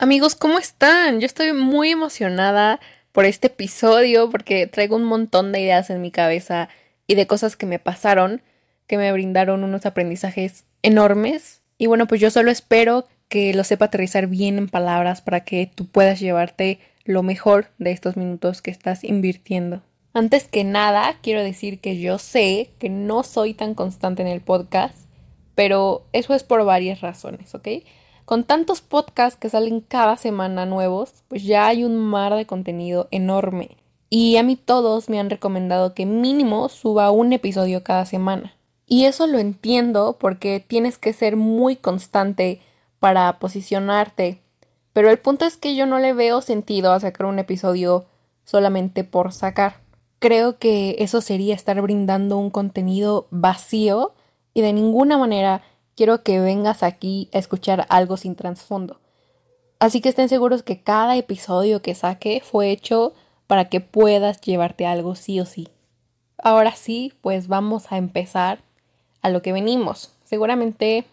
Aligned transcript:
Amigos, 0.00 0.36
¿cómo 0.36 0.60
están? 0.60 1.18
Yo 1.18 1.26
estoy 1.26 1.52
muy 1.52 1.90
emocionada 1.90 2.78
por 3.10 3.24
este 3.24 3.48
episodio 3.48 4.30
porque 4.30 4.68
traigo 4.68 4.94
un 4.94 5.02
montón 5.02 5.50
de 5.50 5.60
ideas 5.60 5.90
en 5.90 6.00
mi 6.00 6.12
cabeza 6.12 6.68
y 7.08 7.16
de 7.16 7.26
cosas 7.26 7.56
que 7.56 7.66
me 7.66 7.80
pasaron 7.80 8.40
que 8.86 8.96
me 8.96 9.10
brindaron 9.10 9.64
unos 9.64 9.86
aprendizajes 9.86 10.66
enormes. 10.82 11.62
Y 11.78 11.86
bueno, 11.86 12.06
pues 12.06 12.20
yo 12.20 12.30
solo 12.30 12.52
espero 12.52 13.08
que 13.28 13.52
lo 13.52 13.64
sepa 13.64 13.86
aterrizar 13.86 14.28
bien 14.28 14.56
en 14.58 14.68
palabras 14.68 15.20
para 15.20 15.40
que 15.40 15.68
tú 15.74 15.86
puedas 15.88 16.20
llevarte 16.20 16.78
lo 17.04 17.24
mejor 17.24 17.66
de 17.78 17.90
estos 17.90 18.16
minutos 18.16 18.62
que 18.62 18.70
estás 18.70 19.02
invirtiendo. 19.02 19.82
Antes 20.14 20.46
que 20.46 20.62
nada, 20.62 21.16
quiero 21.22 21.42
decir 21.42 21.80
que 21.80 21.98
yo 21.98 22.18
sé 22.18 22.70
que 22.78 22.88
no 22.88 23.24
soy 23.24 23.52
tan 23.52 23.74
constante 23.74 24.22
en 24.22 24.28
el 24.28 24.42
podcast, 24.42 24.96
pero 25.56 26.06
eso 26.12 26.34
es 26.34 26.44
por 26.44 26.64
varias 26.64 27.00
razones, 27.00 27.52
¿ok? 27.52 27.66
Con 28.28 28.44
tantos 28.44 28.82
podcasts 28.82 29.40
que 29.40 29.48
salen 29.48 29.80
cada 29.80 30.18
semana 30.18 30.66
nuevos, 30.66 31.14
pues 31.28 31.44
ya 31.44 31.66
hay 31.66 31.82
un 31.82 31.96
mar 31.96 32.34
de 32.34 32.44
contenido 32.44 33.08
enorme. 33.10 33.78
Y 34.10 34.36
a 34.36 34.42
mí 34.42 34.54
todos 34.54 35.08
me 35.08 35.18
han 35.18 35.30
recomendado 35.30 35.94
que 35.94 36.04
mínimo 36.04 36.68
suba 36.68 37.10
un 37.10 37.32
episodio 37.32 37.82
cada 37.82 38.04
semana. 38.04 38.54
Y 38.86 39.06
eso 39.06 39.26
lo 39.26 39.38
entiendo 39.38 40.18
porque 40.20 40.60
tienes 40.60 40.98
que 40.98 41.14
ser 41.14 41.36
muy 41.36 41.76
constante 41.76 42.60
para 43.00 43.38
posicionarte. 43.38 44.42
Pero 44.92 45.08
el 45.08 45.18
punto 45.18 45.46
es 45.46 45.56
que 45.56 45.74
yo 45.74 45.86
no 45.86 45.98
le 45.98 46.12
veo 46.12 46.42
sentido 46.42 46.92
a 46.92 47.00
sacar 47.00 47.28
un 47.28 47.38
episodio 47.38 48.04
solamente 48.44 49.04
por 49.04 49.32
sacar. 49.32 49.76
Creo 50.18 50.58
que 50.58 50.96
eso 50.98 51.22
sería 51.22 51.54
estar 51.54 51.80
brindando 51.80 52.36
un 52.36 52.50
contenido 52.50 53.26
vacío 53.30 54.12
y 54.52 54.60
de 54.60 54.74
ninguna 54.74 55.16
manera 55.16 55.62
quiero 55.98 56.22
que 56.22 56.38
vengas 56.38 56.84
aquí 56.84 57.28
a 57.34 57.38
escuchar 57.38 57.84
algo 57.88 58.16
sin 58.16 58.36
trasfondo. 58.36 59.00
Así 59.80 60.00
que 60.00 60.10
estén 60.10 60.28
seguros 60.28 60.62
que 60.62 60.80
cada 60.80 61.16
episodio 61.16 61.82
que 61.82 61.96
saque 61.96 62.40
fue 62.40 62.70
hecho 62.70 63.14
para 63.48 63.64
que 63.64 63.80
puedas 63.80 64.40
llevarte 64.40 64.86
algo 64.86 65.16
sí 65.16 65.40
o 65.40 65.44
sí. 65.44 65.66
Ahora 66.40 66.76
sí, 66.76 67.14
pues 67.20 67.48
vamos 67.48 67.90
a 67.90 67.96
empezar 67.96 68.60
a 69.22 69.28
lo 69.28 69.42
que 69.42 69.52
venimos. 69.52 70.12
Seguramente 70.22 71.04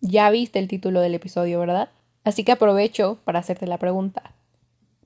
ya 0.00 0.28
viste 0.30 0.58
el 0.58 0.66
título 0.66 0.98
del 0.98 1.14
episodio, 1.14 1.60
¿verdad? 1.60 1.90
Así 2.24 2.42
que 2.42 2.50
aprovecho 2.50 3.18
para 3.22 3.38
hacerte 3.38 3.68
la 3.68 3.78
pregunta. 3.78 4.34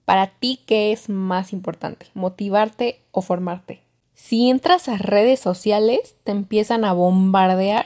Para 0.06 0.28
ti, 0.28 0.60
¿qué 0.64 0.92
es 0.92 1.10
más 1.10 1.52
importante? 1.52 2.06
¿Motivarte 2.14 3.02
o 3.10 3.20
formarte? 3.20 3.82
Si 4.14 4.48
entras 4.48 4.88
a 4.88 4.96
redes 4.96 5.40
sociales, 5.40 6.14
te 6.24 6.32
empiezan 6.32 6.86
a 6.86 6.94
bombardear 6.94 7.84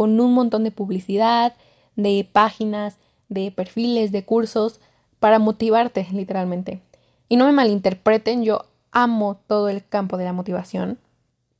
con 0.00 0.18
un 0.18 0.32
montón 0.32 0.64
de 0.64 0.70
publicidad, 0.70 1.52
de 1.94 2.26
páginas, 2.32 2.96
de 3.28 3.50
perfiles, 3.50 4.12
de 4.12 4.24
cursos, 4.24 4.80
para 5.18 5.38
motivarte 5.38 6.06
literalmente. 6.10 6.80
Y 7.28 7.36
no 7.36 7.44
me 7.44 7.52
malinterpreten, 7.52 8.42
yo 8.42 8.64
amo 8.92 9.42
todo 9.46 9.68
el 9.68 9.86
campo 9.86 10.16
de 10.16 10.24
la 10.24 10.32
motivación, 10.32 10.98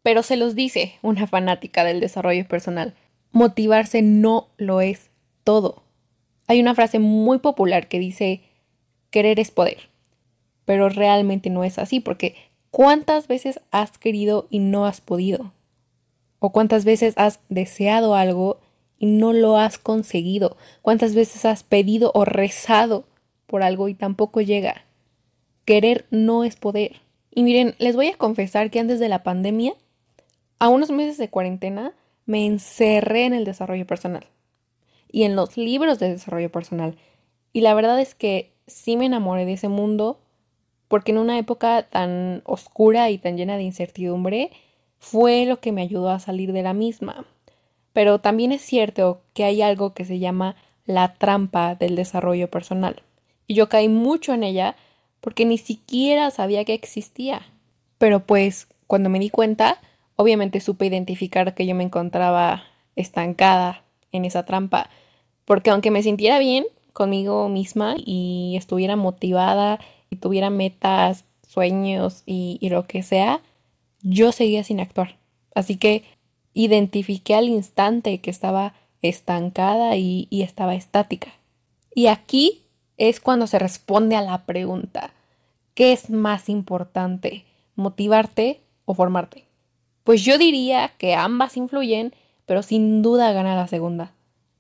pero 0.02 0.22
se 0.22 0.38
los 0.38 0.54
dice 0.54 0.94
una 1.02 1.26
fanática 1.26 1.84
del 1.84 2.00
desarrollo 2.00 2.48
personal, 2.48 2.94
motivarse 3.30 4.00
no 4.00 4.48
lo 4.56 4.80
es 4.80 5.10
todo. 5.44 5.82
Hay 6.46 6.62
una 6.62 6.74
frase 6.74 6.98
muy 6.98 7.40
popular 7.40 7.88
que 7.88 7.98
dice, 7.98 8.40
querer 9.10 9.38
es 9.38 9.50
poder, 9.50 9.90
pero 10.64 10.88
realmente 10.88 11.50
no 11.50 11.62
es 11.62 11.78
así, 11.78 12.00
porque 12.00 12.36
¿cuántas 12.70 13.28
veces 13.28 13.60
has 13.70 13.98
querido 13.98 14.46
y 14.48 14.60
no 14.60 14.86
has 14.86 15.02
podido? 15.02 15.52
¿O 16.40 16.50
cuántas 16.50 16.84
veces 16.84 17.14
has 17.16 17.38
deseado 17.48 18.14
algo 18.16 18.58
y 18.98 19.06
no 19.06 19.32
lo 19.32 19.56
has 19.56 19.78
conseguido? 19.78 20.56
¿Cuántas 20.82 21.14
veces 21.14 21.44
has 21.44 21.62
pedido 21.62 22.10
o 22.14 22.24
rezado 22.24 23.04
por 23.46 23.62
algo 23.62 23.88
y 23.88 23.94
tampoco 23.94 24.40
llega? 24.40 24.84
Querer 25.66 26.06
no 26.10 26.42
es 26.42 26.56
poder. 26.56 26.96
Y 27.30 27.44
miren, 27.44 27.74
les 27.78 27.94
voy 27.94 28.08
a 28.08 28.16
confesar 28.16 28.70
que 28.70 28.80
antes 28.80 28.98
de 28.98 29.08
la 29.08 29.22
pandemia, 29.22 29.74
a 30.58 30.68
unos 30.68 30.90
meses 30.90 31.18
de 31.18 31.28
cuarentena, 31.28 31.92
me 32.26 32.46
encerré 32.46 33.26
en 33.26 33.34
el 33.34 33.44
desarrollo 33.44 33.86
personal 33.86 34.26
y 35.12 35.24
en 35.24 35.36
los 35.36 35.56
libros 35.56 35.98
de 35.98 36.10
desarrollo 36.10 36.50
personal. 36.50 36.96
Y 37.52 37.60
la 37.60 37.74
verdad 37.74 38.00
es 38.00 38.14
que 38.14 38.52
sí 38.66 38.96
me 38.96 39.06
enamoré 39.06 39.44
de 39.44 39.54
ese 39.54 39.68
mundo 39.68 40.20
porque 40.88 41.12
en 41.12 41.18
una 41.18 41.38
época 41.38 41.84
tan 41.84 42.42
oscura 42.44 43.10
y 43.10 43.18
tan 43.18 43.36
llena 43.36 43.56
de 43.56 43.62
incertidumbre, 43.62 44.50
fue 45.00 45.46
lo 45.46 45.58
que 45.58 45.72
me 45.72 45.82
ayudó 45.82 46.10
a 46.10 46.20
salir 46.20 46.52
de 46.52 46.62
la 46.62 46.74
misma. 46.74 47.24
Pero 47.92 48.20
también 48.20 48.52
es 48.52 48.62
cierto 48.62 49.22
que 49.34 49.44
hay 49.44 49.62
algo 49.62 49.94
que 49.94 50.04
se 50.04 50.20
llama 50.20 50.54
la 50.84 51.14
trampa 51.14 51.74
del 51.74 51.96
desarrollo 51.96 52.48
personal. 52.48 53.02
Y 53.48 53.54
yo 53.54 53.68
caí 53.68 53.88
mucho 53.88 54.32
en 54.32 54.44
ella 54.44 54.76
porque 55.20 55.44
ni 55.44 55.58
siquiera 55.58 56.30
sabía 56.30 56.64
que 56.64 56.74
existía. 56.74 57.42
Pero 57.98 58.20
pues 58.20 58.68
cuando 58.86 59.08
me 59.08 59.18
di 59.18 59.30
cuenta, 59.30 59.80
obviamente 60.16 60.60
supe 60.60 60.86
identificar 60.86 61.54
que 61.54 61.66
yo 61.66 61.74
me 61.74 61.84
encontraba 61.84 62.62
estancada 62.94 63.82
en 64.12 64.24
esa 64.24 64.44
trampa. 64.44 64.90
Porque 65.44 65.70
aunque 65.70 65.90
me 65.90 66.02
sintiera 66.02 66.38
bien 66.38 66.66
conmigo 66.92 67.48
misma 67.48 67.94
y 67.96 68.54
estuviera 68.56 68.96
motivada 68.96 69.80
y 70.10 70.16
tuviera 70.16 70.50
metas, 70.50 71.24
sueños 71.48 72.22
y, 72.26 72.58
y 72.60 72.68
lo 72.68 72.86
que 72.86 73.02
sea, 73.02 73.40
yo 74.02 74.32
seguía 74.32 74.64
sin 74.64 74.80
actuar. 74.80 75.16
Así 75.54 75.76
que 75.76 76.04
identifiqué 76.52 77.34
al 77.34 77.48
instante 77.48 78.20
que 78.20 78.30
estaba 78.30 78.74
estancada 79.02 79.96
y, 79.96 80.28
estaba 80.30 80.74
estática. 80.74 81.32
Y 81.94 82.06
aquí 82.06 82.62
es 82.96 83.20
cuando 83.20 83.46
se 83.46 83.58
responde 83.58 84.16
a 84.16 84.22
la 84.22 84.44
pregunta, 84.44 85.12
¿qué 85.74 85.92
es 85.92 86.10
más 86.10 86.48
importante? 86.48 87.44
¿Motivarte 87.76 88.60
o 88.84 88.94
formarte? 88.94 89.44
Pues 90.04 90.22
yo 90.24 90.38
diría 90.38 90.92
que 90.98 91.14
ambas 91.14 91.56
influyen, 91.56 92.14
pero 92.46 92.62
sin 92.62 93.02
duda 93.02 93.32
gana 93.32 93.56
la 93.56 93.68
segunda. 93.68 94.12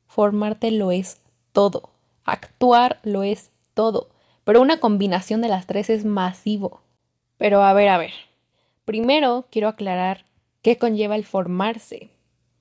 Formarte 0.06 0.70
lo 0.70 0.90
es 0.90 1.20
todo, 1.52 1.90
actuar 2.24 2.98
lo 3.02 3.22
es 3.22 3.50
todo, 3.74 4.08
pero 4.44 4.60
una 4.60 4.80
combinación 4.80 5.40
de 5.40 5.48
las 5.48 5.66
tres 5.66 5.90
es 5.90 6.04
masivo. 6.04 6.80
Pero 7.36 7.62
a 7.62 7.72
ver, 7.72 7.88
a 7.88 7.98
ver, 7.98 8.12
Primero 8.90 9.46
quiero 9.52 9.68
aclarar 9.68 10.24
qué 10.62 10.76
conlleva 10.76 11.14
el 11.14 11.24
formarse, 11.24 12.10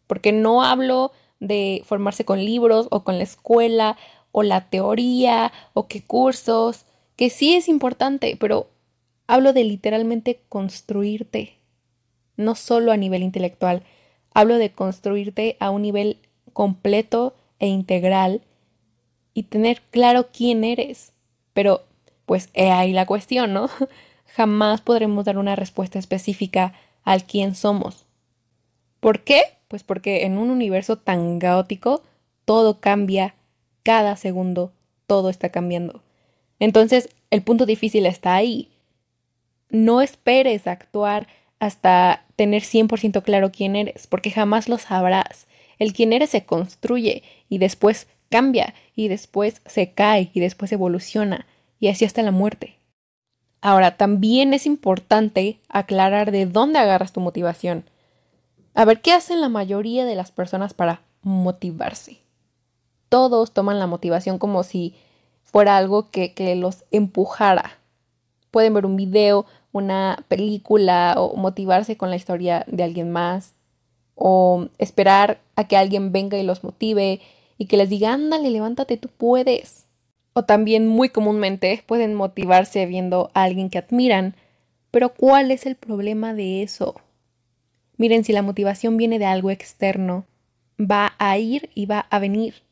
porque 0.05 0.31
no 0.31 0.61
hablo 0.61 1.11
de 1.39 1.81
formarse 1.87 2.23
con 2.23 2.45
libros 2.45 2.87
o 2.91 3.03
con 3.03 3.17
la 3.17 3.23
escuela 3.23 3.97
o 4.31 4.43
la 4.43 4.69
teoría 4.69 5.51
o 5.73 5.87
qué 5.87 6.03
cursos, 6.03 6.85
que 7.15 7.31
sí 7.31 7.55
es 7.55 7.67
importante, 7.67 8.37
pero 8.39 8.69
hablo 9.25 9.53
de 9.53 9.63
literalmente 9.63 10.39
construirte, 10.49 11.55
no 12.37 12.53
solo 12.53 12.91
a 12.91 12.97
nivel 12.97 13.23
intelectual, 13.23 13.81
hablo 14.31 14.59
de 14.59 14.71
construirte 14.71 15.57
a 15.59 15.71
un 15.71 15.81
nivel 15.81 16.19
completo 16.53 17.33
e 17.57 17.65
integral 17.65 18.41
y 19.33 19.41
tener 19.41 19.81
claro 19.89 20.27
quién 20.31 20.63
eres. 20.63 21.11
Pero, 21.53 21.85
pues, 22.27 22.49
he 22.53 22.69
ahí 22.69 22.93
la 22.93 23.07
cuestión, 23.07 23.51
¿no? 23.51 23.67
Jamás 24.35 24.81
podremos 24.81 25.25
dar 25.25 25.37
una 25.37 25.55
respuesta 25.55 25.99
específica 25.99 26.73
al 27.03 27.23
quién 27.23 27.55
somos. 27.55 28.05
¿Por 28.99 29.23
qué? 29.23 29.43
Pues 29.67 29.83
porque 29.83 30.25
en 30.25 30.37
un 30.37 30.49
universo 30.49 30.97
tan 30.97 31.39
caótico 31.39 32.03
todo 32.45 32.79
cambia 32.79 33.35
cada 33.83 34.15
segundo, 34.15 34.73
todo 35.07 35.29
está 35.29 35.49
cambiando. 35.49 36.01
Entonces, 36.59 37.09
el 37.29 37.41
punto 37.41 37.65
difícil 37.65 38.05
está 38.05 38.35
ahí. 38.35 38.69
No 39.69 40.01
esperes 40.01 40.67
actuar 40.67 41.27
hasta 41.59 42.25
tener 42.35 42.63
100% 42.63 43.21
claro 43.23 43.51
quién 43.51 43.75
eres, 43.75 44.07
porque 44.07 44.31
jamás 44.31 44.67
lo 44.67 44.77
sabrás. 44.77 45.47
El 45.77 45.93
quién 45.93 46.13
eres 46.13 46.31
se 46.31 46.45
construye 46.45 47.23
y 47.47 47.57
después 47.57 48.07
cambia 48.29 48.73
y 48.95 49.07
después 49.07 49.61
se 49.65 49.91
cae 49.91 50.29
y 50.33 50.39
después 50.39 50.71
evoluciona 50.71 51.45
y 51.79 51.87
así 51.87 52.05
hasta 52.05 52.21
la 52.21 52.31
muerte. 52.31 52.78
Ahora, 53.61 53.97
también 53.97 54.53
es 54.53 54.65
importante 54.65 55.59
aclarar 55.67 56.31
de 56.31 56.45
dónde 56.45 56.79
agarras 56.79 57.11
tu 57.11 57.19
motivación. 57.19 57.83
A 58.73 58.85
ver, 58.85 59.01
¿qué 59.01 59.11
hacen 59.11 59.41
la 59.41 59.49
mayoría 59.49 60.05
de 60.05 60.15
las 60.15 60.31
personas 60.31 60.73
para 60.73 61.01
motivarse? 61.21 62.21
Todos 63.09 63.51
toman 63.51 63.79
la 63.79 63.87
motivación 63.87 64.37
como 64.37 64.63
si 64.63 64.95
fuera 65.43 65.77
algo 65.77 66.09
que, 66.09 66.33
que 66.33 66.55
los 66.55 66.85
empujara. 66.91 67.79
Pueden 68.51 68.73
ver 68.73 68.85
un 68.85 68.95
video, 68.95 69.45
una 69.71 70.23
película 70.27 71.15
o 71.17 71.35
motivarse 71.35 71.97
con 71.97 72.09
la 72.09 72.15
historia 72.15 72.63
de 72.67 72.83
alguien 72.83 73.11
más 73.11 73.53
o 74.15 74.67
esperar 74.77 75.39
a 75.55 75.67
que 75.67 75.77
alguien 75.77 76.11
venga 76.11 76.37
y 76.37 76.43
los 76.43 76.63
motive 76.63 77.21
y 77.57 77.65
que 77.65 77.77
les 77.77 77.89
diga, 77.89 78.13
ándale, 78.13 78.49
levántate, 78.49 78.97
tú 78.97 79.09
puedes. 79.09 79.85
O 80.39 80.45
también 80.45 80.87
muy 80.87 81.09
comúnmente 81.09 81.83
pueden 81.85 82.13
motivarse 82.13 82.85
viendo 82.85 83.29
a 83.33 83.43
alguien 83.43 83.69
que 83.69 83.77
admiran. 83.77 84.35
Pero 84.89 85.09
¿cuál 85.09 85.51
es 85.51 85.65
el 85.65 85.75
problema 85.75 86.33
de 86.33 86.63
eso? 86.63 86.95
Miren, 87.97 88.23
si 88.23 88.31
la 88.31 88.41
motivación 88.41 88.95
viene 88.95 89.19
de 89.19 89.25
algo 89.25 89.51
externo, 89.51 90.23
va 90.79 91.13
a 91.17 91.37
ir 91.37 91.71
y 91.75 91.87
va 91.87 92.07
a 92.09 92.19
venir. 92.19 92.63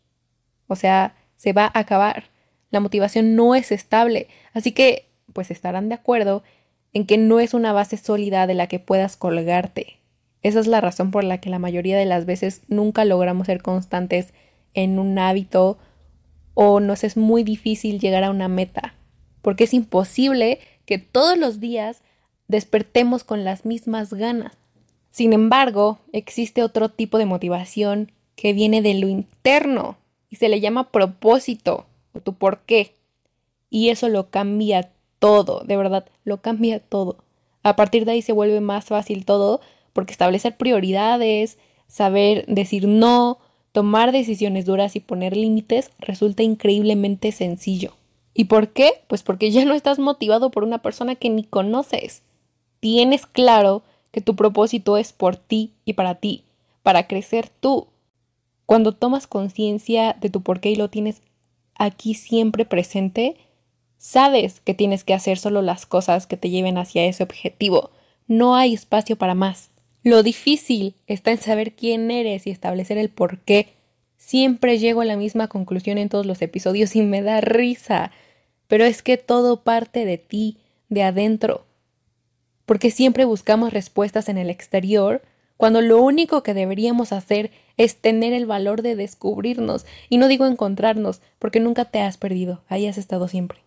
O 0.67 0.77
sea, 0.77 1.17
se 1.35 1.51
va 1.51 1.65
a 1.65 1.79
acabar. 1.79 2.29
La 2.71 2.79
motivación 2.79 3.35
no 3.35 3.53
es 3.53 3.73
estable, 3.73 4.29
así 4.53 4.71
que 4.71 5.09
pues 5.33 5.51
estarán 5.51 5.89
de 5.89 5.95
acuerdo 5.95 6.43
en 6.93 7.05
que 7.05 7.17
no 7.17 7.41
es 7.41 7.53
una 7.53 7.73
base 7.73 7.97
sólida 7.97 8.47
de 8.47 8.53
la 8.53 8.67
que 8.67 8.79
puedas 8.79 9.17
colgarte. 9.17 9.99
Esa 10.41 10.61
es 10.61 10.67
la 10.67 10.79
razón 10.79 11.11
por 11.11 11.25
la 11.25 11.41
que 11.41 11.49
la 11.49 11.59
mayoría 11.59 11.97
de 11.97 12.05
las 12.05 12.25
veces 12.25 12.61
nunca 12.69 13.03
logramos 13.03 13.47
ser 13.47 13.61
constantes 13.61 14.33
en 14.73 14.99
un 14.99 15.19
hábito 15.19 15.79
o 16.59 16.79
nos 16.79 17.03
es 17.03 17.17
muy 17.17 17.43
difícil 17.43 17.99
llegar 17.99 18.23
a 18.23 18.31
una 18.31 18.47
meta, 18.47 18.95
porque 19.43 19.65
es 19.65 19.75
imposible 19.75 20.57
que 20.87 20.97
todos 20.97 21.37
los 21.37 21.59
días 21.59 22.01
despertemos 22.47 23.23
con 23.23 23.43
las 23.43 23.63
mismas 23.63 24.11
ganas. 24.11 24.53
Sin 25.11 25.33
embargo, 25.33 25.99
existe 26.13 26.63
otro 26.63 26.89
tipo 26.89 27.19
de 27.19 27.27
motivación 27.27 28.11
que 28.35 28.53
viene 28.53 28.81
de 28.81 28.95
lo 28.95 29.07
interno 29.07 29.97
y 30.31 30.37
se 30.37 30.49
le 30.49 30.59
llama 30.59 30.89
propósito 30.89 31.85
o 32.13 32.21
tu 32.21 32.33
por 32.33 32.61
qué. 32.61 32.95
Y 33.69 33.89
eso 33.89 34.09
lo 34.09 34.31
cambia 34.31 34.89
todo, 35.19 35.59
de 35.59 35.77
verdad, 35.77 36.05
lo 36.23 36.41
cambia 36.41 36.79
todo. 36.79 37.17
A 37.61 37.75
partir 37.75 38.03
de 38.03 38.13
ahí 38.13 38.23
se 38.23 38.33
vuelve 38.33 38.61
más 38.61 38.85
fácil 38.85 39.25
todo 39.25 39.61
porque 39.93 40.11
establecer 40.11 40.57
prioridades, 40.57 41.59
saber 41.87 42.47
decir 42.47 42.87
no, 42.87 43.37
tomar 43.77 44.11
decisiones 44.11 44.65
duras 44.65 44.95
y 44.95 44.99
poner 44.99 45.37
límites 45.37 45.91
resulta 45.99 46.41
increíblemente 46.41 47.31
sencillo. 47.31 47.93
¿Y 48.33 48.45
por 48.45 48.69
qué? 48.69 49.03
Pues 49.05 49.21
porque 49.21 49.51
ya 49.51 49.65
no 49.65 49.75
estás 49.75 49.99
motivado 49.99 50.49
por 50.49 50.63
una 50.63 50.79
persona 50.79 51.13
que 51.13 51.29
ni 51.29 51.43
conoces. 51.43 52.23
Tienes 52.79 53.27
claro 53.27 53.83
que 54.11 54.19
tu 54.19 54.35
propósito 54.35 54.97
es 54.97 55.13
por 55.13 55.35
ti 55.35 55.73
y 55.85 55.93
para 55.93 56.15
ti, 56.15 56.43
para 56.81 57.05
crecer 57.05 57.49
tú. 57.49 57.85
Cuando 58.65 58.93
tomas 58.93 59.27
conciencia 59.27 60.17
de 60.19 60.31
tu 60.31 60.41
por 60.41 60.59
qué 60.59 60.71
y 60.71 60.75
lo 60.75 60.89
tienes 60.89 61.21
aquí 61.75 62.15
siempre 62.15 62.65
presente, 62.65 63.35
sabes 63.99 64.59
que 64.59 64.73
tienes 64.73 65.03
que 65.03 65.13
hacer 65.13 65.37
solo 65.37 65.61
las 65.61 65.85
cosas 65.85 66.25
que 66.25 66.35
te 66.35 66.49
lleven 66.49 66.79
hacia 66.79 67.05
ese 67.05 67.21
objetivo. 67.21 67.91
No 68.25 68.55
hay 68.55 68.73
espacio 68.73 69.19
para 69.19 69.35
más. 69.35 69.69
Lo 70.07 70.23
difícil 70.23 70.95
está 71.05 71.31
en 71.31 71.37
saber 71.37 71.73
quién 71.73 72.09
eres 72.11 72.47
y 72.47 72.49
establecer 72.49 72.97
el 72.97 73.09
por 73.09 73.39
qué. 73.39 73.73
Siempre 74.15 74.79
llego 74.79 75.01
a 75.01 75.05
la 75.05 75.17
misma 75.17 75.49
conclusión 75.49 75.97
en 75.97 76.07
todos 76.07 76.25
los 76.25 76.41
episodios 76.41 76.95
y 76.95 77.01
me 77.01 77.21
da 77.21 77.41
risa. 77.41 78.11
Pero 78.69 78.85
es 78.85 79.03
que 79.03 79.17
todo 79.17 79.63
parte 79.63 80.05
de 80.05 80.17
ti, 80.17 80.59
de 80.87 81.03
adentro. 81.03 81.65
Porque 82.65 82.89
siempre 82.89 83.25
buscamos 83.25 83.73
respuestas 83.73 84.29
en 84.29 84.37
el 84.37 84.49
exterior, 84.49 85.23
cuando 85.57 85.81
lo 85.81 86.01
único 86.01 86.41
que 86.41 86.53
deberíamos 86.53 87.11
hacer 87.11 87.51
es 87.75 87.97
tener 87.97 88.31
el 88.31 88.45
valor 88.45 88.83
de 88.83 88.95
descubrirnos. 88.95 89.85
Y 90.07 90.19
no 90.19 90.29
digo 90.29 90.45
encontrarnos, 90.45 91.19
porque 91.37 91.59
nunca 91.59 91.83
te 91.83 91.99
has 91.99 92.15
perdido, 92.15 92.63
ahí 92.69 92.87
has 92.87 92.97
estado 92.97 93.27
siempre. 93.27 93.59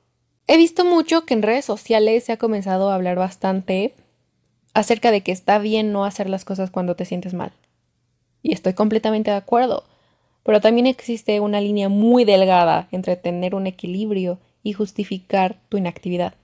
He 0.47 0.57
visto 0.57 0.87
mucho 0.87 1.27
que 1.27 1.35
en 1.35 1.43
redes 1.43 1.67
sociales 1.67 2.25
se 2.25 2.33
ha 2.33 2.39
comenzado 2.39 2.91
a 2.91 2.95
hablar 2.95 3.19
bastante 3.19 3.93
acerca 4.75 5.11
de 5.11 5.23
que 5.23 5.33
está 5.33 5.59
bien 5.59 5.93
no 5.93 6.05
hacer 6.05 6.29
las 6.29 6.45
cosas 6.45 6.71
cuando 6.71 6.97
te 6.97 7.05
sientes 7.05 7.35
mal. 7.35 7.53
Y 8.43 8.53
estoy 8.53 8.75
completamente 8.75 9.31
de 9.31 9.37
acuerdo. 9.37 9.85
Pero 10.43 10.61
también 10.61 10.87
existe 10.87 11.41
una 11.41 11.61
línea 11.61 11.89
muy 11.89 12.25
delgada 12.25 12.89
entre 12.93 13.17
tener 13.17 13.55
un 13.55 13.67
equilibrio 13.67 14.39
y 14.63 14.73
justificar 14.73 15.59
tu 15.69 15.77
inactividad. 15.77 16.35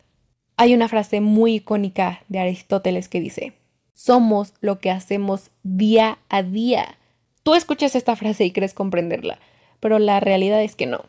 Hay 0.56 0.74
una 0.74 0.88
frase 0.88 1.20
muy 1.20 1.56
icónica 1.56 2.22
de 2.28 2.38
Aristóteles 2.38 3.08
que 3.08 3.20
dice, 3.20 3.54
somos 3.94 4.54
lo 4.60 4.78
que 4.78 4.90
hacemos 4.90 5.50
día 5.62 6.18
a 6.28 6.42
día. 6.42 6.98
Tú 7.42 7.54
escuchas 7.54 7.94
esta 7.94 8.16
frase 8.16 8.44
y 8.44 8.52
crees 8.52 8.74
comprenderla, 8.74 9.38
pero 9.80 9.98
la 9.98 10.20
realidad 10.20 10.62
es 10.62 10.76
que 10.76 10.86
no. 10.86 11.04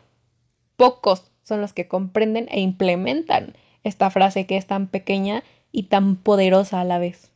Pocos 0.76 1.30
son 1.42 1.60
los 1.60 1.72
que 1.72 1.88
comprenden 1.88 2.46
e 2.50 2.60
implementan 2.60 3.54
esta 3.84 4.10
frase 4.10 4.46
que 4.46 4.56
es 4.56 4.66
tan 4.66 4.86
pequeña 4.86 5.42
y 5.72 5.84
tan 5.84 6.16
poderosa 6.16 6.80
a 6.80 6.84
la 6.84 6.98
vez. 6.98 7.30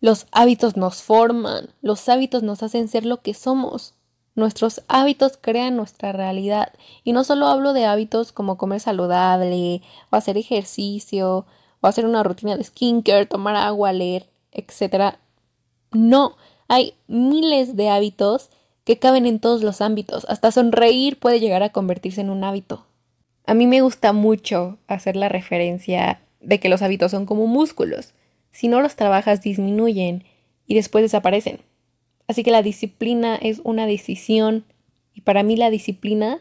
Los 0.00 0.26
hábitos 0.32 0.76
nos 0.76 1.02
forman, 1.02 1.68
los 1.80 2.08
hábitos 2.08 2.42
nos 2.42 2.62
hacen 2.62 2.88
ser 2.88 3.06
lo 3.06 3.22
que 3.22 3.34
somos. 3.34 3.94
Nuestros 4.34 4.82
hábitos 4.88 5.38
crean 5.40 5.76
nuestra 5.76 6.12
realidad. 6.12 6.72
Y 7.04 7.12
no 7.12 7.22
solo 7.22 7.46
hablo 7.46 7.72
de 7.72 7.84
hábitos 7.84 8.32
como 8.32 8.56
comer 8.56 8.80
saludable, 8.80 9.82
o 10.10 10.16
hacer 10.16 10.38
ejercicio, 10.38 11.46
o 11.80 11.86
hacer 11.86 12.06
una 12.06 12.22
rutina 12.22 12.56
de 12.56 12.64
skincare, 12.64 13.26
tomar 13.26 13.56
agua, 13.56 13.92
leer, 13.92 14.28
etc. 14.50 15.16
No, 15.92 16.36
hay 16.68 16.94
miles 17.06 17.76
de 17.76 17.90
hábitos 17.90 18.50
que 18.84 18.98
caben 18.98 19.26
en 19.26 19.38
todos 19.38 19.62
los 19.62 19.80
ámbitos. 19.80 20.24
Hasta 20.28 20.50
sonreír 20.50 21.18
puede 21.18 21.38
llegar 21.38 21.62
a 21.62 21.70
convertirse 21.70 22.22
en 22.22 22.30
un 22.30 22.44
hábito. 22.44 22.86
A 23.46 23.54
mí 23.54 23.66
me 23.66 23.82
gusta 23.82 24.12
mucho 24.12 24.78
hacer 24.86 25.16
la 25.16 25.28
referencia 25.28 26.22
de 26.42 26.60
que 26.60 26.68
los 26.68 26.82
hábitos 26.82 27.10
son 27.10 27.26
como 27.26 27.46
músculos. 27.46 28.14
Si 28.50 28.68
no 28.68 28.80
los 28.80 28.96
trabajas, 28.96 29.42
disminuyen 29.42 30.24
y 30.66 30.74
después 30.74 31.02
desaparecen. 31.02 31.60
Así 32.28 32.42
que 32.42 32.50
la 32.50 32.62
disciplina 32.62 33.36
es 33.36 33.60
una 33.64 33.86
decisión 33.86 34.64
y 35.14 35.22
para 35.22 35.42
mí 35.42 35.56
la 35.56 35.70
disciplina 35.70 36.40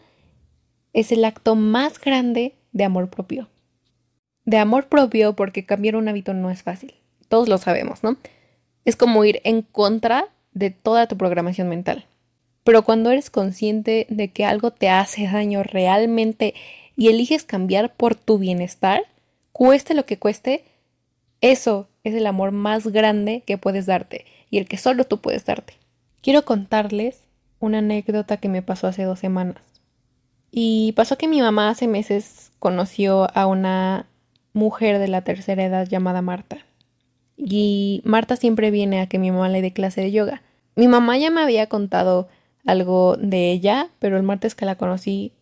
es 0.93 1.11
el 1.11 1.25
acto 1.25 1.55
más 1.55 1.99
grande 1.99 2.55
de 2.71 2.83
amor 2.83 3.09
propio. 3.09 3.47
De 4.45 4.57
amor 4.57 4.87
propio 4.87 5.35
porque 5.35 5.65
cambiar 5.65 5.95
un 5.95 6.07
hábito 6.07 6.33
no 6.33 6.49
es 6.49 6.63
fácil. 6.63 6.95
Todos 7.27 7.47
lo 7.47 7.57
sabemos, 7.57 8.03
¿no? 8.03 8.17
Es 8.85 8.95
como 8.95 9.23
ir 9.23 9.41
en 9.43 9.61
contra 9.61 10.29
de 10.53 10.69
toda 10.71 11.07
tu 11.07 11.17
programación 11.17 11.69
mental. 11.69 12.05
Pero 12.63 12.83
cuando 12.83 13.11
eres 13.11 13.29
consciente 13.29 14.05
de 14.09 14.29
que 14.29 14.45
algo 14.45 14.71
te 14.71 14.89
hace 14.89 15.25
daño 15.25 15.63
realmente 15.63 16.53
y 16.95 17.07
eliges 17.07 17.43
cambiar 17.43 17.93
por 17.95 18.15
tu 18.15 18.37
bienestar, 18.37 19.03
cueste 19.51 19.93
lo 19.93 20.05
que 20.05 20.19
cueste, 20.19 20.65
eso 21.41 21.89
es 22.03 22.13
el 22.13 22.27
amor 22.27 22.51
más 22.51 22.87
grande 22.87 23.43
que 23.45 23.57
puedes 23.57 23.85
darte 23.85 24.25
y 24.49 24.57
el 24.57 24.67
que 24.67 24.77
solo 24.77 25.05
tú 25.05 25.19
puedes 25.21 25.45
darte. 25.45 25.73
Quiero 26.21 26.45
contarles 26.45 27.23
una 27.59 27.79
anécdota 27.79 28.37
que 28.37 28.49
me 28.49 28.61
pasó 28.61 28.87
hace 28.87 29.03
dos 29.03 29.19
semanas. 29.19 29.61
Y 30.51 30.91
pasó 30.93 31.17
que 31.17 31.27
mi 31.27 31.41
mamá 31.41 31.69
hace 31.69 31.87
meses 31.87 32.51
conoció 32.59 33.27
a 33.35 33.47
una 33.47 34.07
mujer 34.53 34.99
de 34.99 35.07
la 35.07 35.21
tercera 35.21 35.63
edad 35.63 35.87
llamada 35.87 36.21
Marta. 36.21 36.57
Y 37.37 38.01
Marta 38.03 38.35
siempre 38.35 38.69
viene 38.69 38.99
a 38.99 39.07
que 39.07 39.17
mi 39.17 39.31
mamá 39.31 39.49
le 39.49 39.61
dé 39.61 39.71
clase 39.73 40.01
de 40.01 40.11
yoga. 40.11 40.41
Mi 40.75 40.87
mamá 40.87 41.17
ya 41.17 41.31
me 41.31 41.41
había 41.41 41.67
contado 41.67 42.27
algo 42.65 43.15
de 43.17 43.51
ella, 43.51 43.89
pero 43.99 44.17
el 44.17 44.23
martes 44.23 44.55
que 44.55 44.65
la 44.65 44.75
conocí, 44.75 45.33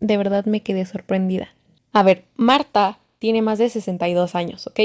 de 0.00 0.16
verdad 0.16 0.44
me 0.44 0.62
quedé 0.62 0.84
sorprendida. 0.84 1.48
A 1.92 2.02
ver, 2.02 2.24
Marta 2.36 2.98
tiene 3.18 3.42
más 3.42 3.58
de 3.58 3.68
62 3.68 4.34
años, 4.34 4.66
¿ok? 4.66 4.80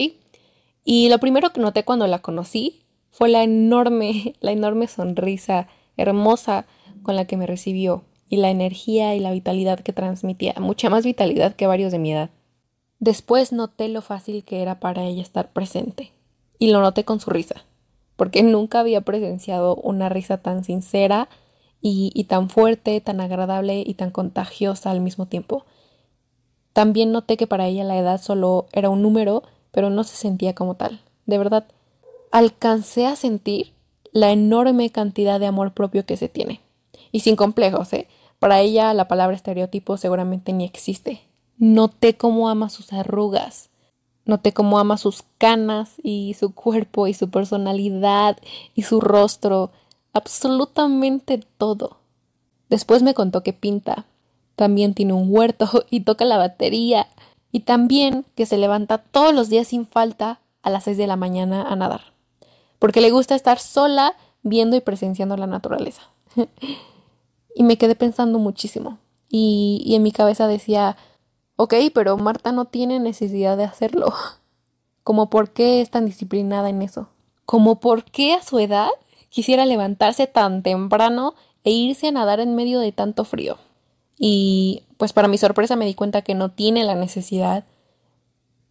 Y 0.84 1.10
lo 1.10 1.20
primero 1.20 1.52
que 1.52 1.62
noté 1.62 1.84
cuando 1.84 2.08
la 2.08 2.20
conocí 2.20 2.82
fue 3.12 3.30
la 3.30 3.44
enorme, 3.44 4.36
la 4.42 4.52
enorme 4.52 4.88
sonrisa 4.88 5.68
hermosa 5.98 6.66
con 7.04 7.16
la 7.16 7.26
que 7.26 7.38
me 7.38 7.48
recibió 7.48 8.04
y 8.30 8.38
la 8.38 8.50
energía 8.50 9.14
y 9.16 9.20
la 9.20 9.32
vitalidad 9.32 9.80
que 9.80 9.94
transmitía, 9.94 10.56
mucha 10.60 10.90
más 10.90 11.04
vitalidad 11.04 11.56
que 11.56 11.68
varios 11.68 11.92
de 11.92 12.00
mi 12.00 12.14
edad. 12.14 12.30
Después 13.00 13.52
noté 13.52 13.90
lo 13.90 14.02
fácil 14.02 14.44
que 14.44 14.62
era 14.62 14.80
para 14.80 15.04
ella 15.04 15.22
estar 15.22 15.52
presente 15.52 16.12
y 16.58 16.72
lo 16.72 16.80
noté 16.80 17.04
con 17.04 17.20
su 17.20 17.30
risa, 17.30 17.66
porque 18.16 18.44
nunca 18.44 18.80
había 18.80 19.02
presenciado 19.02 19.76
una 19.76 20.08
risa 20.08 20.38
tan 20.38 20.64
sincera 20.64 21.28
y, 21.82 22.12
y 22.14 22.26
tan 22.26 22.50
fuerte, 22.50 23.02
tan 23.02 23.20
agradable 23.20 23.84
y 23.86 23.96
tan 23.96 24.12
contagiosa 24.12 24.92
al 24.92 25.02
mismo 25.02 25.26
tiempo. 25.26 25.66
También 26.74 27.12
noté 27.12 27.38
que 27.38 27.48
para 27.48 27.68
ella 27.68 27.84
la 27.84 27.98
edad 27.98 28.22
solo 28.22 28.68
era 28.72 28.90
un 28.90 29.02
número, 29.02 29.44
pero 29.72 29.90
no 29.90 30.04
se 30.04 30.16
sentía 30.16 30.56
como 30.56 30.76
tal. 30.76 31.02
De 31.26 31.38
verdad, 31.38 31.66
alcancé 32.32 33.06
a 33.06 33.16
sentir 33.16 33.74
la 34.12 34.32
enorme 34.32 34.90
cantidad 34.90 35.40
de 35.40 35.48
amor 35.48 35.74
propio 35.74 36.06
que 36.06 36.18
se 36.18 36.30
tiene. 36.30 36.62
Y 37.12 37.22
sin 37.22 37.36
complejos, 37.36 37.92
¿eh? 37.94 38.08
Para 38.40 38.60
ella 38.60 38.94
la 38.94 39.08
palabra 39.08 39.36
estereotipo 39.36 39.98
seguramente 39.98 40.54
ni 40.54 40.66
existe. 40.66 41.22
Noté 41.58 42.18
cómo 42.18 42.50
ama 42.50 42.70
sus 42.70 42.92
arrugas. 42.92 43.70
Noté 44.26 44.54
cómo 44.54 44.80
ama 44.80 44.98
sus 44.98 45.24
canas 45.38 45.94
y 46.02 46.36
su 46.40 46.54
cuerpo 46.54 47.08
y 47.08 47.14
su 47.14 47.30
personalidad 47.30 48.38
y 48.74 48.84
su 48.84 49.02
rostro. 49.02 49.72
Absolutamente 50.14 51.40
todo. 51.58 51.98
Después 52.70 53.04
me 53.04 53.14
contó 53.14 53.44
que 53.44 53.54
pinta, 53.54 54.06
también 54.62 54.94
tiene 54.94 55.14
un 55.14 55.26
huerto 55.28 55.68
y 55.90 56.02
toca 56.02 56.24
la 56.24 56.38
batería. 56.38 57.08
Y 57.52 57.62
también 57.62 58.26
que 58.36 58.46
se 58.46 58.60
levanta 58.60 59.00
todos 59.00 59.34
los 59.34 59.50
días 59.50 59.70
sin 59.70 59.88
falta 59.88 60.40
a 60.62 60.70
las 60.70 60.84
6 60.84 60.98
de 60.98 61.08
la 61.08 61.16
mañana 61.16 61.64
a 61.64 61.76
nadar. 61.76 62.14
Porque 62.78 63.02
le 63.02 63.10
gusta 63.10 63.34
estar 63.34 63.58
sola 63.58 64.14
viendo 64.44 64.76
y 64.76 64.82
presenciando 64.82 65.36
la 65.36 65.48
naturaleza. 65.48 66.04
y 67.56 67.64
me 67.64 67.80
quedé 67.80 67.96
pensando 67.96 68.38
muchísimo. 68.38 69.00
Y, 69.30 69.94
en 69.96 70.04
mi 70.04 70.12
cabeza 70.12 70.48
decía, 70.48 70.96
ok, 71.56 71.74
pero 71.92 72.16
Marta 72.18 72.52
no 72.52 72.66
tiene 72.66 73.00
necesidad 73.00 73.58
de 73.58 73.64
hacerlo. 73.64 74.14
Como 75.04 75.32
por 75.32 75.50
qué 75.50 75.82
es 75.82 75.90
tan 75.90 76.06
disciplinada 76.06 76.70
en 76.70 76.84
eso. 76.84 77.10
Como 77.46 77.80
por 77.80 78.04
qué 78.04 78.36
a 78.36 78.44
su 78.44 78.60
edad 78.60 78.90
quisiera 79.30 79.66
levantarse 79.66 80.28
tan 80.28 80.62
temprano 80.62 81.34
e 81.64 81.72
irse 81.72 82.10
a 82.10 82.12
nadar 82.12 82.40
en 82.40 82.54
medio 82.54 82.80
de 82.80 82.92
tanto 82.92 83.26
frío. 83.26 83.58
Y 84.24 84.84
pues 84.98 85.14
para 85.14 85.28
mi 85.28 85.40
sorpresa 85.40 85.76
me 85.76 85.88
di 85.88 85.96
cuenta 85.96 86.22
que 86.22 86.36
no 86.36 86.52
tiene 86.52 86.84
la 86.84 86.94
necesidad, 86.94 87.66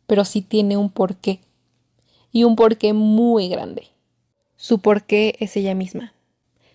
pero 0.07 0.25
sí 0.25 0.42
tiene 0.42 0.76
un 0.76 0.90
porqué. 0.90 1.40
Y 2.30 2.45
un 2.45 2.54
porqué 2.54 2.92
muy 2.92 3.49
grande. 3.49 3.88
Su 4.54 4.78
porqué 4.78 5.35
es 5.40 5.57
ella 5.57 5.75
misma. 5.75 6.14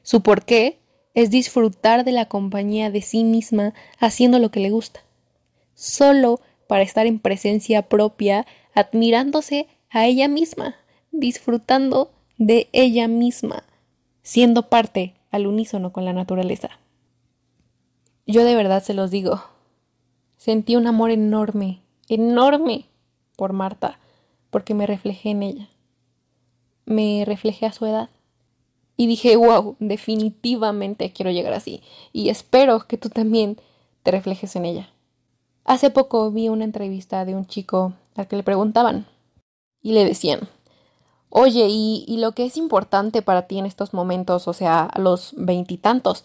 Su 0.04 0.20
porqué 0.20 0.78
es 1.14 1.30
disfrutar 1.30 2.04
de 2.04 2.12
la 2.12 2.26
compañía 2.26 2.92
de 2.92 3.02
sí 3.02 3.24
misma 3.24 3.74
haciendo 3.98 4.40
lo 4.40 4.52
que 4.52 4.60
le 4.60 4.72
gusta. 4.72 5.00
Solo 5.74 6.42
para 6.68 6.84
estar 6.84 7.08
en 7.08 7.20
presencia 7.20 7.84
propia, 7.84 8.46
admirándose 8.74 9.70
a 9.90 10.06
ella 10.06 10.28
misma, 10.28 10.76
disfrutando 11.14 12.12
de 12.38 12.68
ella 12.74 13.08
misma, 13.08 13.64
siendo 14.22 14.68
parte 14.68 15.14
al 15.32 15.48
unísono 15.48 15.94
con 15.94 16.04
la 16.04 16.12
naturaleza. 16.12 16.78
Yo 18.26 18.44
de 18.44 18.56
verdad 18.56 18.84
se 18.84 18.94
los 18.94 19.12
digo, 19.12 19.44
sentí 20.38 20.76
un 20.76 20.88
amor 20.88 21.12
enorme, 21.12 21.82
enorme 22.10 22.86
por 23.36 23.54
Marta, 23.54 24.00
porque 24.50 24.74
me 24.74 24.88
reflejé 24.88 25.30
en 25.30 25.44
ella. 25.44 25.70
Me 26.86 27.24
reflejé 27.26 27.66
a 27.66 27.72
su 27.72 27.86
edad. 27.86 28.10
Y 28.98 29.08
dije, 29.08 29.36
wow, 29.36 29.76
definitivamente 29.80 31.12
quiero 31.12 31.32
llegar 31.32 31.54
así. 31.54 31.82
Y 32.14 32.30
espero 32.30 32.88
que 32.88 32.98
tú 32.98 33.10
también 33.10 33.58
te 34.04 34.12
reflejes 34.12 34.56
en 34.56 34.66
ella. 34.66 34.90
Hace 35.66 35.90
poco 35.90 36.32
vi 36.32 36.48
una 36.50 36.64
entrevista 36.64 37.26
de 37.26 37.36
un 37.36 37.46
chico 37.46 37.94
al 38.16 38.28
que 38.28 38.38
le 38.38 38.44
preguntaban 38.44 39.06
y 39.82 39.92
le 39.92 40.06
decían, 40.06 40.48
oye, 41.30 41.68
¿y, 41.68 42.06
y 42.08 42.18
lo 42.18 42.32
que 42.32 42.46
es 42.46 42.56
importante 42.56 43.22
para 43.22 43.48
ti 43.48 43.60
en 43.60 43.66
estos 43.66 43.94
momentos, 43.94 44.48
o 44.48 44.54
sea, 44.54 44.84
a 44.86 45.00
los 45.00 45.34
veintitantos, 45.36 46.24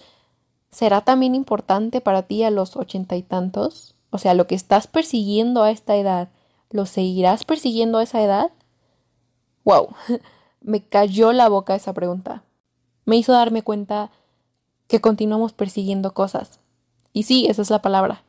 será 0.71 1.01
también 1.03 1.35
importante 1.35 2.01
para 2.01 2.23
ti 2.23 2.43
a 2.43 2.51
los 2.51 2.77
ochenta 2.77 3.17
y 3.17 3.23
tantos? 3.23 3.95
O 4.11 4.19
sea, 4.19 4.35
lo 4.35 4.47
que 4.47 4.55
estás 4.55 4.87
persiguiendo 4.87 5.63
a 5.63 5.71
esta 5.71 5.97
edad, 5.97 6.29
¿lo 6.71 6.87
seguirás 6.87 7.45
persiguiendo 7.45 7.99
a 7.99 8.03
esa 8.03 8.23
edad? 8.23 8.51
Wow, 9.65 9.89
me 10.61 10.83
cayó 10.83 11.33
la 11.33 11.49
boca 11.49 11.75
esa 11.75 11.93
pregunta 11.93 12.45
me 13.11 13.17
hizo 13.17 13.33
darme 13.33 13.63
cuenta 13.63 14.13
que 14.87 15.01
continuamos 15.01 15.53
persiguiendo 15.53 16.15
cosas. 16.15 16.61
Y 17.13 17.25
sí, 17.25 17.47
esa 17.49 17.63
es 17.63 17.71
la 17.71 17.83
palabra. 17.83 18.23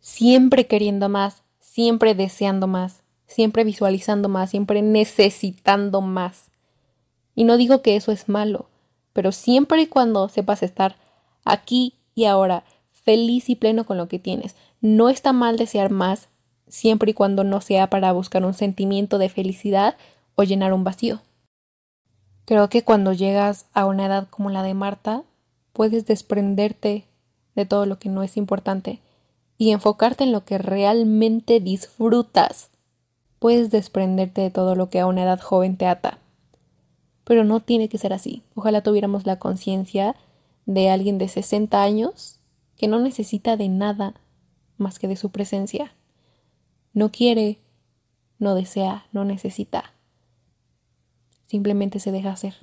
Siempre 0.00 0.66
queriendo 0.66 1.10
más, 1.10 1.42
siempre 1.60 2.14
deseando 2.14 2.66
más, 2.66 3.02
siempre 3.26 3.62
visualizando 3.62 4.30
más, 4.30 4.48
siempre 4.48 4.80
necesitando 4.80 6.00
más. 6.00 6.50
Y 7.34 7.44
no 7.44 7.58
digo 7.58 7.82
que 7.82 7.94
eso 7.94 8.10
es 8.10 8.30
malo, 8.30 8.70
pero 9.12 9.32
siempre 9.32 9.82
y 9.82 9.86
cuando 9.86 10.30
sepas 10.30 10.62
estar 10.62 10.96
aquí 11.44 11.94
y 12.14 12.24
ahora, 12.24 12.64
feliz 12.92 13.48
y 13.48 13.56
pleno 13.56 13.84
con 13.84 13.96
lo 13.96 14.08
que 14.08 14.18
tienes, 14.18 14.56
no 14.80 15.08
está 15.08 15.32
mal 15.32 15.56
desear 15.56 15.90
más, 15.90 16.28
siempre 16.68 17.10
y 17.10 17.14
cuando 17.14 17.44
no 17.44 17.60
sea 17.60 17.88
para 17.88 18.12
buscar 18.12 18.44
un 18.44 18.54
sentimiento 18.54 19.18
de 19.18 19.28
felicidad 19.28 19.96
o 20.34 20.42
llenar 20.42 20.72
un 20.72 20.84
vacío. 20.84 21.20
Creo 22.44 22.68
que 22.68 22.82
cuando 22.82 23.12
llegas 23.12 23.66
a 23.72 23.86
una 23.86 24.06
edad 24.06 24.28
como 24.28 24.50
la 24.50 24.62
de 24.62 24.74
Marta, 24.74 25.22
puedes 25.72 26.06
desprenderte 26.06 27.04
de 27.54 27.66
todo 27.66 27.86
lo 27.86 27.98
que 27.98 28.08
no 28.08 28.22
es 28.22 28.36
importante 28.36 29.00
y 29.58 29.70
enfocarte 29.70 30.24
en 30.24 30.32
lo 30.32 30.44
que 30.44 30.58
realmente 30.58 31.60
disfrutas. 31.60 32.70
Puedes 33.38 33.70
desprenderte 33.70 34.40
de 34.40 34.50
todo 34.50 34.74
lo 34.74 34.88
que 34.88 35.00
a 35.00 35.06
una 35.06 35.22
edad 35.22 35.40
joven 35.40 35.76
te 35.76 35.86
ata. 35.86 36.18
Pero 37.24 37.44
no 37.44 37.60
tiene 37.60 37.88
que 37.88 37.98
ser 37.98 38.12
así. 38.12 38.42
Ojalá 38.54 38.82
tuviéramos 38.82 39.26
la 39.26 39.38
conciencia 39.38 40.16
de 40.66 40.90
alguien 40.90 41.18
de 41.18 41.28
60 41.28 41.82
años 41.82 42.40
que 42.76 42.88
no 42.88 43.00
necesita 43.00 43.56
de 43.56 43.68
nada 43.68 44.14
más 44.76 44.98
que 44.98 45.08
de 45.08 45.16
su 45.16 45.30
presencia. 45.30 45.94
No 46.92 47.10
quiere, 47.10 47.60
no 48.38 48.54
desea, 48.54 49.06
no 49.12 49.24
necesita 49.24 49.92
simplemente 51.52 51.98
se 51.98 52.12
deja 52.12 52.30
hacer. 52.30 52.54